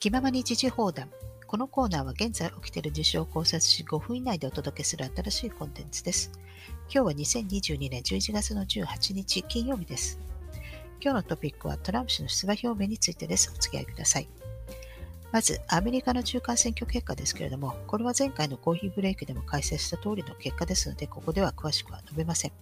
[0.00, 1.10] 気ままに時事放談。
[1.48, 6.30] このコーナーは現在起きている事象を考察し5分以内でお届けする新しいコンテンツです。
[6.88, 10.20] 今日は2022年11月の18日金曜日です。
[11.00, 13.52] 今日のトピックはトランプ氏の出馬表明についてです。
[13.52, 14.28] お付き合いください。
[15.32, 22.52] まず、アメリカの中間選挙結果ですけれども、これは前回のコーヒーブレイクでも解説した通りの結果ですので、ここでは詳しくは述べません。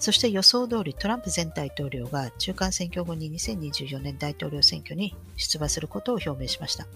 [0.00, 6.86] そして予想通りトランプ前大統領が中間選挙後に2024年大統領選挙に出馬することを表明しました。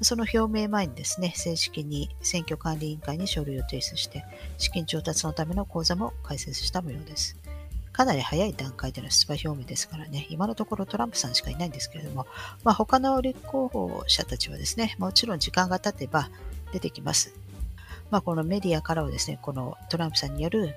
[0.00, 4.24] その表明前にですね、正式に選挙管理委員会に書類を提出して、
[4.58, 7.36] 資金調達のための口座も開設した模様です。
[7.92, 12.26] かなり早い段階での出馬表明ですからね、今のところトランプさんしかいないんですけれども、
[12.64, 16.28] まあ、他の立候補者たちはですね、もちろん時間が経てば
[16.72, 17.32] 出てきます。
[18.10, 20.74] まあ、このメディアからはですね、このトランプさんによる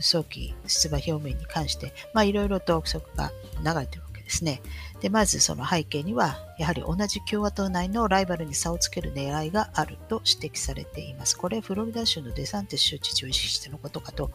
[0.00, 3.32] 早期出馬表明に関して、まあ、いろいろと憶測が
[3.64, 4.60] 流れているわけですね。
[5.00, 11.36] で、まずその背景には、やはり同じ共和党内のライバルに差をつける狙いがあると指摘されています。
[11.36, 14.30] これ、フロリダ州のデサンティス州知事を意識してのことかと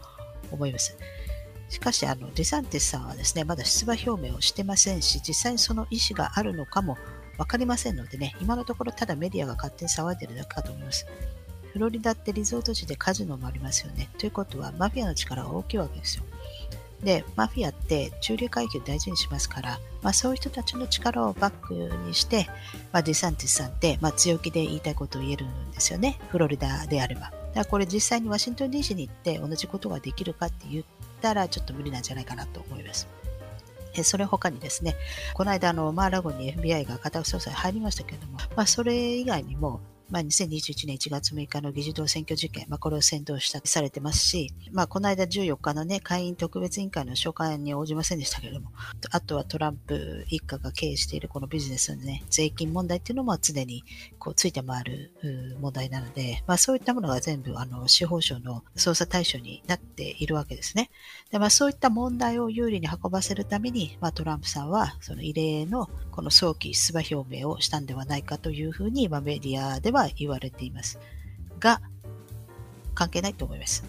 [0.50, 0.96] 思います。
[1.68, 6.96] しかし、あのデサンティスさんはですね、まだ出馬表明をしてませんし、実際にその意思があるのかも
[7.36, 11.06] 分かりませんのでね、今のところただメディアが勝手に騒いでるだけかと思います。
[11.74, 14.08] フロリダってリゾート地でカジノもありますよね。
[14.16, 16.22] ということは、マフィアの力が大きいわけですよ。
[17.02, 21.74] で、マフィアって中流階級を大事にしますから、まあ、そういう人たちの力をバック
[22.06, 22.46] にして、
[22.92, 26.20] まあ、ディサンティスさんって、まあ、強気で言いたいことを言えるんですよね。
[26.28, 27.22] フロリダであれば。
[27.22, 30.84] だからこれ実際にワシントン DC に行って同じことができるかって言っ
[31.20, 33.08] たらちょっと無理なんじゃないかなと思います。
[34.04, 34.94] それ他にですね、
[35.34, 39.80] この間、あのマーラゴンに FBI が家宅捜査に入りましたけれども、まあ、それ以外にも、
[40.14, 48.70] まあ、2021年1月6日の議事堂選挙事件、まあ、これを先導したされてますし、まあ、この間14日のね、会員特別委員会の召喚に応じませんでしたけれども、
[49.10, 53.82] あとはトランプ一家が経営しているこのビジネスのね、税金問題っていうのも常に
[54.20, 55.10] こうついて回る
[55.60, 60.90] 問題なので、まあ、そういったものが全部あの司法省の捜査対象になっているわけですね。
[61.32, 70.98] でまあ、そういった問題を有利に運ばせるために、まあ、トランプさんはその異例のこの早期出馬表明をしたんではないかというふうに、まあ、メディアでは言われています。
[71.58, 71.80] が、
[72.94, 73.84] 関係ないと思います。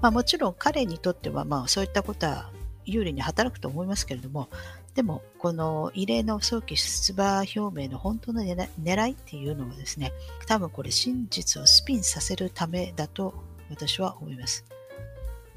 [0.00, 2.50] まあ、もちろん彼にとっては、まあ、そういったことは
[2.84, 4.48] 有利に働くと思いますけれども、
[4.94, 10.12] でも、この異例の早期出馬表明の本当の狙いっていうのはですね、
[10.46, 13.34] 多分これ真実をスピンさせるためだと
[13.68, 14.64] 私は思います。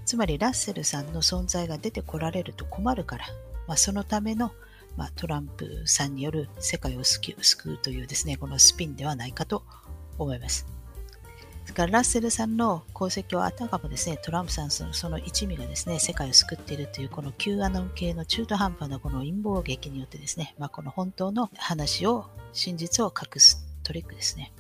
[0.06, 3.26] つまりラッセルさんの存在が出てこられると困るから、
[3.68, 4.52] まあ、そのための
[5.00, 7.34] まあ、トランプさんによる世界を救
[7.72, 9.64] うというですね、このスピンではないかと
[10.18, 10.66] 思います。
[11.62, 24.52] ですからラッセルさんの功績をあたかもですね、トランプさんのその一味がですね、世界を救っているというこの Q アノン系の中途半端なこの陰謀劇によってですね、まあ、この本当の話を、真実を隠すトリックですね。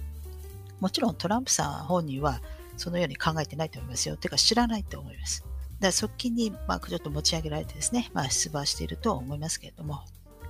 [0.79, 2.39] もちろんトランプさん本人は
[2.77, 4.15] そのように考えてないと思いますよ。
[4.15, 5.41] てか知らないと思います。
[5.41, 5.51] だか
[5.87, 10.03] ら側近に、まあ、ちょっと持ち上げられてですね、まあ、出馬していると思いますけれども、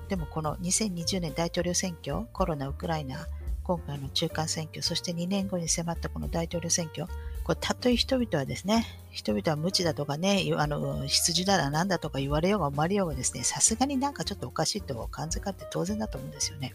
[0.10, 3.28] でもこの2020年大統領選挙、コロナ、ウクライナ、
[3.62, 7.06] 今回の中間選挙、そして2年後に迫ったこの大統領選挙、
[7.44, 16.74] これたとえ人々はですね、人々は無知だとかね、あの羊だな、なんだとか言われようが思われようがですね、さすがになんかちょっとおかしいと感じかって当然だと思うんですよね。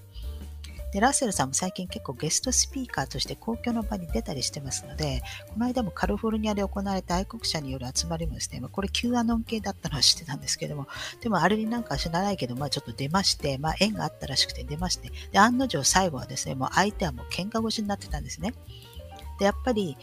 [0.95, 10.87] で、ラッセルさんも最近結構ゲストスピーカーとして公共の場に出たりしてますので、この間もカリフォルニアで行われた愛国者による集まりもですね、まあ、これ Q アノン系だったのは知ってたんですけども、
[11.21, 18.55] でもあれになんか知らないけど、まあちょっと出まして、まあ縁があったらしくて出まして、で、案の定最後はですね、もう相手はもう喧嘩腰になってたんですね。
[19.41, 19.97] で、やっぱり、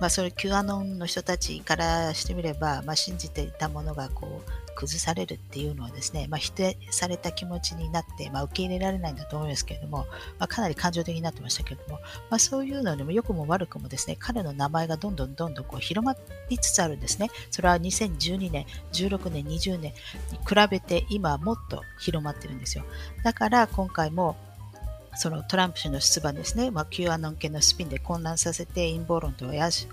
[0.00, 9.98] まあ、それ Q アノンの人たちからしてみれば、まあ、信じていたものがこう崩されるっていうのはですね、まあ、否定された気持ちになって、まあ、受け入れられないんだと思いますけれども、
[10.38, 16.16] まあ、かなり感情的になってましたけれども、まあ、そういうのにも良くも悪くもですね、彼の名前がどんどんどんどんこう広ま
[16.48, 17.30] りつつあるんですね。
[17.50, 19.92] それは2012年、16年、20年
[20.32, 22.84] に比べて今はもっと広まってるんですよ。
[23.22, 24.36] だから今回も
[25.16, 29.88] そのトランプ氏の出馬ですね、まあ、Q アノン系のスピンで混乱させて陰謀論と怪し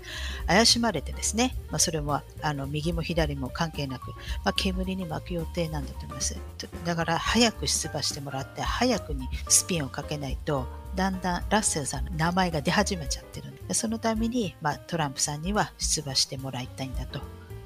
[0.46, 4.10] 怪しまれてですね、まあ、それもあの右も左も関係なく、
[4.44, 6.36] まあ、煙に巻く予定なんだと思います。
[6.84, 17.20] だから早く出馬してもらって、早くにスピンをかけないと、だんだんラッセルさんの名前が出始めちゃってるんで、そのために、まあ、トランプさんには出馬してもらいたいんだと。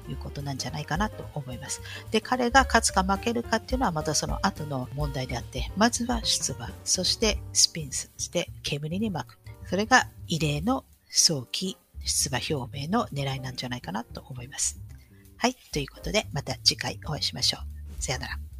[0.07, 1.81] いうことなんじゃないかなと思います。
[2.11, 9.39] で、彼が勝つか負けるかっていうのはまたその後の問題であって、まずは出馬、そしてスピンスして煙に巻く。
[9.69, 14.79] それが異例の早期出馬表明の狙いなんじゃないかなと思います。
[15.37, 15.55] はい。
[15.71, 17.59] ということで、また次回お会いしましょ
[17.99, 18.01] う。
[18.01, 18.56] さよなら。